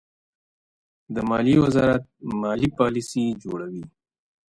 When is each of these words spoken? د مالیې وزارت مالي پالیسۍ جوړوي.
د 1.13 1.15
مالیې 1.29 1.57
وزارت 1.65 2.03
مالي 2.41 2.69
پالیسۍ 2.77 3.23
جوړوي. 3.43 3.83